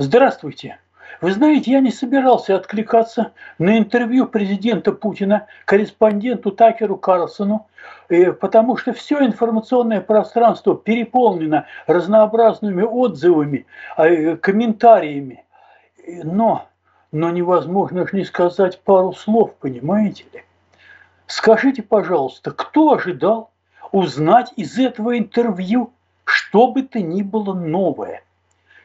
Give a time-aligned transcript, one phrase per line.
[0.00, 0.78] Здравствуйте.
[1.20, 7.66] Вы знаете, я не собирался откликаться на интервью президента Путина корреспонденту Такеру Карлсону,
[8.08, 13.66] э, потому что все информационное пространство переполнено разнообразными отзывами,
[13.96, 15.44] э, комментариями.
[16.06, 16.68] Но,
[17.10, 20.44] но невозможно же не сказать пару слов, понимаете ли?
[21.26, 23.50] Скажите, пожалуйста, кто ожидал
[23.90, 25.92] узнать из этого интервью
[26.24, 28.22] что бы то ни было новое–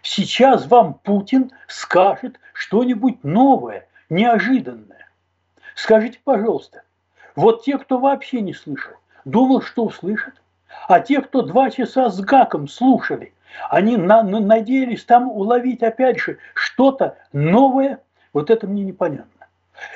[0.04, 5.10] Сейчас вам Путин скажет что-нибудь новое, неожиданное.
[5.76, 6.84] Скажите, пожалуйста,
[7.38, 10.34] вот те, кто вообще не слышал, думал, что услышат,
[10.90, 13.34] а те, кто два часа с гаком слушали,
[13.70, 18.00] они на, на, надеялись там уловить опять же что-то новое,
[18.34, 19.48] вот это мне непонятно.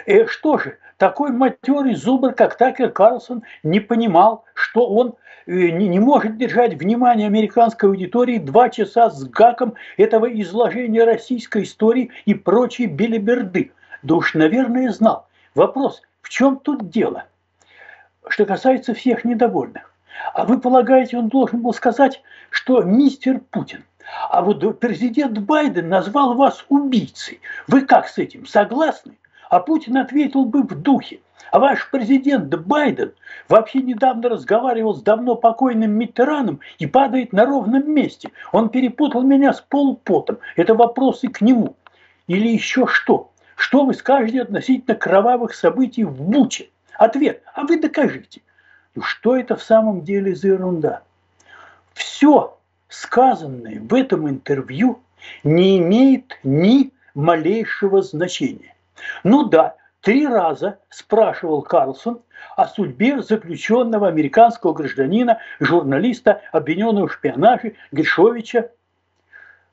[0.05, 5.15] Э, что же, такой матерый зубр, как Такер Карлсон, не понимал, что он
[5.45, 11.63] э, не, не может держать внимание американской аудитории два часа с гаком этого изложения российской
[11.63, 13.71] истории и прочей белиберды.
[14.03, 15.27] Да уж, наверное, знал.
[15.55, 17.25] Вопрос, в чем тут дело?
[18.27, 19.93] Что касается всех недовольных.
[20.33, 23.83] А вы полагаете, он должен был сказать, что мистер Путин,
[24.29, 27.39] а вот президент Байден назвал вас убийцей.
[27.67, 29.16] Вы как с этим, согласны?
[29.49, 31.19] А Путин ответил бы в духе.
[31.51, 33.13] А ваш президент Байден
[33.47, 38.31] вообще недавно разговаривал с давно покойным Миттераном и падает на ровном месте.
[38.51, 40.39] Он перепутал меня с полупотом.
[40.57, 41.75] Это вопросы к нему.
[42.27, 43.31] Или еще что?
[43.55, 46.69] Что вы скажете относительно кровавых событий в Буче?
[46.97, 47.41] Ответ.
[47.53, 48.41] А вы докажите.
[48.95, 51.03] Ну что это в самом деле за ерунда?
[51.93, 52.57] Все
[52.89, 54.99] сказанное в этом интервью
[55.43, 58.73] не имеет ни малейшего значения.
[59.23, 62.21] Ну да, три раза спрашивал Карлсон
[62.55, 68.69] о судьбе заключенного американского гражданина, журналиста, обвиненного в шпионаже Гершовича.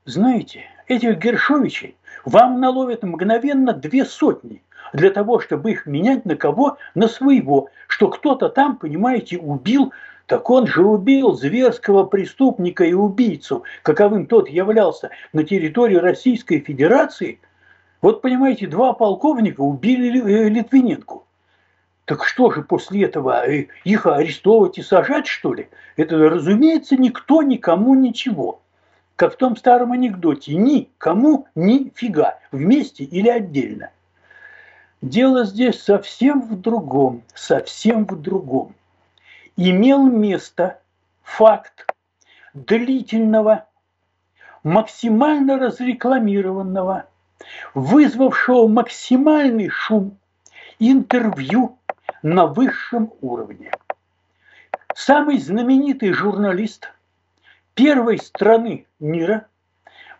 [0.05, 4.61] Знаете, этих Гершовичей вам наловят мгновенно две сотни
[4.93, 6.77] для того, чтобы их менять на кого?
[6.93, 7.69] На своего.
[7.87, 9.93] Что кто-то там, понимаете, убил
[10.27, 17.39] так он же убил зверского преступника и убийцу, каковым тот являлся на территории Российской Федерации–
[18.01, 21.21] вот, понимаете, два полковника убили э, Литвиненко.
[22.05, 25.69] Так что же после этого, э, их арестовывать и сажать, что ли?
[25.95, 28.61] Это, разумеется, никто никому ничего.
[29.15, 33.91] Как в том старом анекдоте, никому нифига, вместе или отдельно.
[35.01, 38.75] Дело здесь совсем в другом, совсем в другом.
[39.55, 40.79] Имел место
[41.23, 41.87] факт
[42.53, 43.65] длительного,
[44.63, 47.05] максимально разрекламированного–
[47.73, 50.17] вызвавшего максимальный шум
[50.79, 51.77] интервью
[52.23, 53.71] на высшем уровне.
[54.93, 56.91] Самый знаменитый журналист
[57.73, 59.47] первой страны мира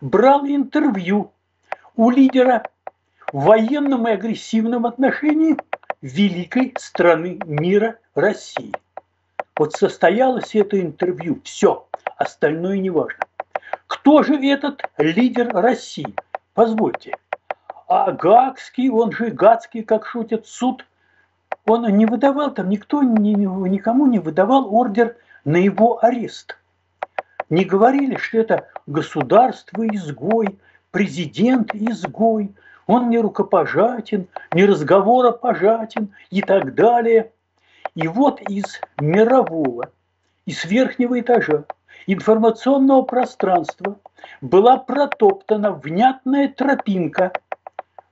[0.00, 1.32] брал интервью
[1.96, 2.62] у лидера
[3.32, 5.56] в военном и агрессивном отношении
[6.02, 8.72] великой страны мира России.
[9.56, 11.88] Вот состоялось это интервью, все,
[12.18, 13.20] остальное не важно.
[13.86, 16.14] Кто же этот лидер России?
[16.56, 17.12] Позвольте,
[17.86, 20.86] а Гагский, он же Гацкий, как шутит суд,
[21.66, 23.34] он не выдавал, там никто ни,
[23.68, 26.56] никому не выдавал ордер на его арест.
[27.50, 30.58] Не говорили, что это государство-изгой,
[30.92, 32.54] президент-изгой,
[32.86, 37.32] он не рукопожатен, не разговоропожатен и так далее.
[37.94, 39.90] И вот из мирового,
[40.46, 41.66] из верхнего этажа
[42.06, 43.98] информационного пространства
[44.40, 47.32] была протоптана внятная тропинка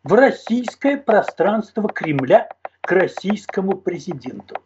[0.02, 2.48] в российское пространство Кремля
[2.80, 4.56] к российскому президенту.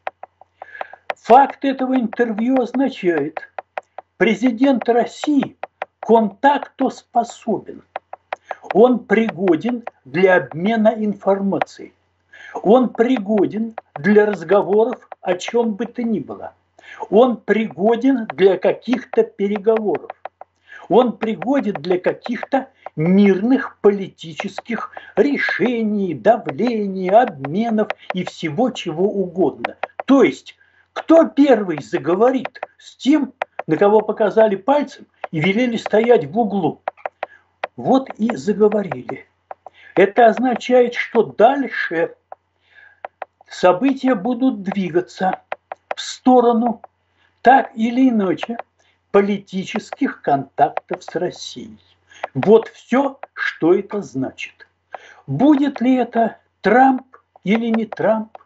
[1.16, 3.40] Факт этого интервью означает,
[4.16, 5.56] президент России
[6.00, 7.82] контактоспособен.
[8.72, 11.92] Он пригоден для обмена информацией.
[12.62, 16.54] Он пригоден для разговоров о чем бы то ни было.
[17.10, 20.10] Он пригоден для каких-то переговоров.
[20.88, 29.76] Он пригоден для каких-то мирных политических решений, давлений, обменов и всего чего угодно.
[30.06, 30.56] То есть,
[30.92, 33.34] кто первый заговорит с тем,
[33.66, 36.82] на кого показали пальцем и велели стоять в углу?
[37.76, 39.26] Вот и заговорили.
[39.94, 42.14] Это означает, что дальше
[43.48, 45.42] события будут двигаться
[45.98, 46.80] в сторону
[47.42, 48.56] так или иначе
[49.10, 51.80] политических контактов с Россией.
[52.34, 54.68] Вот все, что это значит.
[55.26, 58.38] Будет ли это Трамп или не Трамп,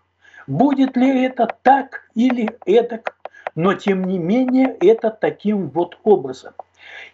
[0.47, 3.17] будет ли это так или эдак,
[3.55, 6.55] но тем не менее это таким вот образом.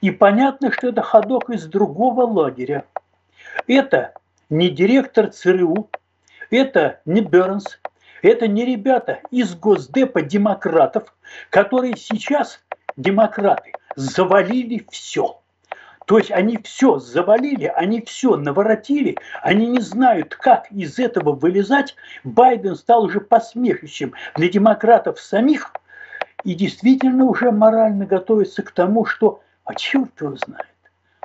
[0.00, 2.84] И понятно, что это ходок из другого лагеря.
[3.66, 4.14] Это
[4.50, 5.90] не директор ЦРУ,
[6.50, 7.80] это не Бернс,
[8.22, 11.14] это не ребята из Госдепа демократов,
[11.50, 12.60] которые сейчас,
[12.96, 15.40] демократы, завалили все.
[16.06, 21.96] То есть они все завалили, они все наворотили, они не знают, как из этого вылезать.
[22.24, 25.70] Байден стал уже посмешищем для демократов самих
[26.44, 30.64] и действительно уже морально готовится к тому, что, а черт его знает,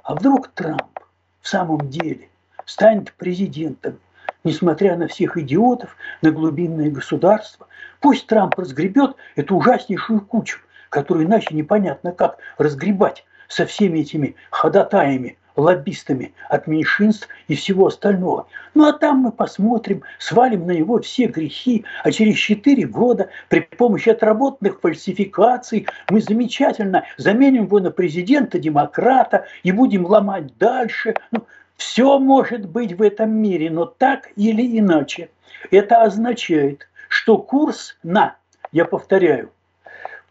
[0.04, 1.00] а вдруг Трамп
[1.40, 2.28] в самом деле
[2.66, 4.00] станет президентом,
[4.44, 7.68] несмотря на всех идиотов, на глубинное государство.
[8.00, 10.60] Пусть Трамп разгребет эту ужаснейшую кучу,
[10.90, 18.48] которую иначе непонятно как разгребать со всеми этими ходатаями, лоббистами от меньшинств и всего остального.
[18.74, 23.60] Ну а там мы посмотрим, свалим на него все грехи, а через 4 года при
[23.62, 31.16] помощи отработанных фальсификаций мы замечательно заменим его на президента-демократа и будем ломать дальше.
[31.32, 31.46] Ну,
[31.78, 35.30] все может быть в этом мире, но так или иначе.
[35.72, 38.36] Это означает, что курс на,
[38.72, 39.52] я повторяю,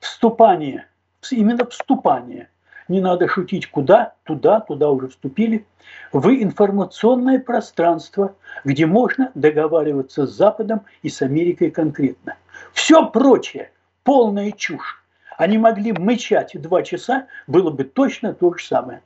[0.00, 0.86] вступание,
[1.30, 2.48] именно вступание
[2.88, 5.64] не надо шутить, куда, туда, туда уже вступили,
[6.12, 8.34] в информационное пространство,
[8.64, 12.36] где можно договариваться с Западом и с Америкой конкретно.
[12.72, 13.70] Все прочее–
[14.04, 15.02] полная чушь.
[15.38, 19.02] Они могли мычать два часа, было бы точно то же самое.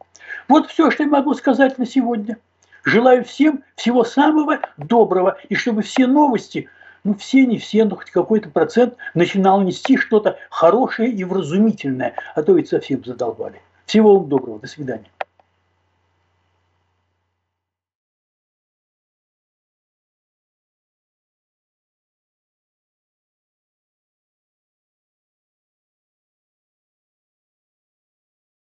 [0.48, 2.38] Вот все, что я могу сказать на сегодня.
[2.84, 6.68] Желаю всем всего самого доброго, и чтобы все новости,
[7.02, 12.42] ну все, не все, но хоть какой-то процент начинал нести что-то хорошее и вразумительное, а
[12.42, 13.60] то ведь совсем задолбали.
[13.86, 15.10] Всего вам доброго, до свидания.